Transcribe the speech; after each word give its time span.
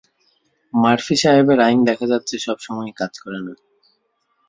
Murphy 0.73 1.15
সাহেবের 1.15 1.59
আইন 1.59 1.79
দেখা 1.85 2.05
যাচ্ছে 2.07 2.35
সবসময় 2.39 2.91
কাজ 2.99 3.13
করে 3.19 3.39
না। 3.45 3.53